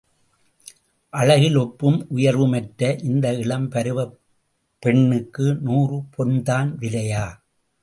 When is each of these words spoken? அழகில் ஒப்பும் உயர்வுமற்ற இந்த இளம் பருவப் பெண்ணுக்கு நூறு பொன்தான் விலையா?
அழகில் 1.13 1.55
ஒப்பும் 1.55 2.07
உயர்வுமற்ற 2.15 3.03
இந்த 3.03 3.33
இளம் 3.37 3.69
பருவப் 3.69 4.17
பெண்ணுக்கு 4.83 5.55
நூறு 5.61 6.01
பொன்தான் 6.17 6.69
விலையா? 6.79 7.25